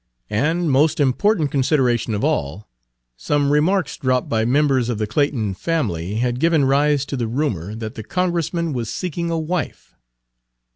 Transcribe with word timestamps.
And, 0.31 0.71
most 0.71 0.99
important 0.99 1.51
consideration 1.51 2.15
of 2.15 2.23
all, 2.23 2.67
some 3.17 3.51
remarks 3.51 3.97
dropped 3.97 4.27
by 4.27 4.45
members 4.45 4.89
of 4.89 4.97
the 4.97 5.05
Clayton 5.05 5.53
family 5.53 6.15
had 6.15 6.39
given 6.39 6.65
rise 6.65 7.05
to 7.05 7.15
the 7.15 7.27
rumor 7.27 7.75
that 7.75 7.93
the 7.93 8.01
Congressman 8.03 8.73
was 8.73 8.89
seeking 8.89 9.29
a 9.29 9.37
wife. 9.37 9.93